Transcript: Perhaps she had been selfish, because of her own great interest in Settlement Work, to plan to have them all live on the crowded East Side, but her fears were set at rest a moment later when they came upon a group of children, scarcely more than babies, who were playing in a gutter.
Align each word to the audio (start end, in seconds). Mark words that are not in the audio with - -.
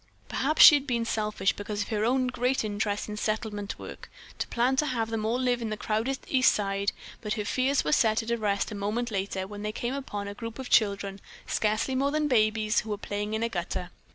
Perhaps 0.29 0.63
she 0.63 0.73
had 0.77 0.87
been 0.87 1.05
selfish, 1.05 1.53
because 1.53 1.83
of 1.83 1.89
her 1.89 2.03
own 2.03 2.25
great 2.25 2.63
interest 2.63 3.07
in 3.07 3.17
Settlement 3.17 3.77
Work, 3.77 4.09
to 4.39 4.47
plan 4.47 4.75
to 4.77 4.87
have 4.87 5.11
them 5.11 5.25
all 5.25 5.37
live 5.39 5.61
on 5.61 5.69
the 5.69 5.77
crowded 5.77 6.17
East 6.27 6.55
Side, 6.55 6.91
but 7.21 7.33
her 7.33 7.45
fears 7.45 7.83
were 7.83 7.91
set 7.91 8.23
at 8.23 8.39
rest 8.39 8.71
a 8.71 8.73
moment 8.73 9.11
later 9.11 9.45
when 9.45 9.61
they 9.61 9.71
came 9.71 9.93
upon 9.93 10.27
a 10.27 10.33
group 10.33 10.57
of 10.57 10.71
children, 10.71 11.21
scarcely 11.45 11.93
more 11.93 12.09
than 12.09 12.27
babies, 12.27 12.79
who 12.79 12.89
were 12.89 12.97
playing 12.97 13.35
in 13.35 13.43
a 13.43 13.49
gutter. 13.49 13.91